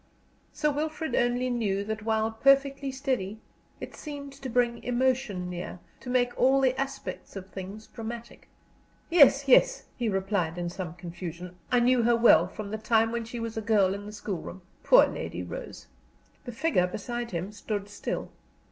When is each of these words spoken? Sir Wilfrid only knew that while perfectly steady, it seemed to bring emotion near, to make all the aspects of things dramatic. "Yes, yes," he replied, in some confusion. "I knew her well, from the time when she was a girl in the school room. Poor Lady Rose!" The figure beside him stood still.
Sir 0.51 0.71
Wilfrid 0.71 1.13
only 1.15 1.51
knew 1.51 1.83
that 1.83 2.01
while 2.03 2.31
perfectly 2.31 2.91
steady, 2.91 3.39
it 3.79 3.95
seemed 3.95 4.33
to 4.33 4.49
bring 4.49 4.83
emotion 4.83 5.47
near, 5.47 5.77
to 5.99 6.09
make 6.09 6.35
all 6.39 6.59
the 6.59 6.75
aspects 6.81 7.35
of 7.35 7.45
things 7.51 7.85
dramatic. 7.85 8.49
"Yes, 9.11 9.47
yes," 9.47 9.83
he 9.95 10.09
replied, 10.09 10.57
in 10.57 10.69
some 10.71 10.95
confusion. 10.95 11.55
"I 11.71 11.81
knew 11.81 12.01
her 12.01 12.15
well, 12.15 12.47
from 12.47 12.71
the 12.71 12.79
time 12.79 13.11
when 13.11 13.25
she 13.25 13.39
was 13.39 13.57
a 13.57 13.61
girl 13.61 13.93
in 13.93 14.07
the 14.07 14.11
school 14.11 14.41
room. 14.41 14.63
Poor 14.81 15.05
Lady 15.05 15.43
Rose!" 15.43 15.85
The 16.45 16.51
figure 16.51 16.87
beside 16.87 17.29
him 17.29 17.51
stood 17.51 17.87
still. 17.87 18.31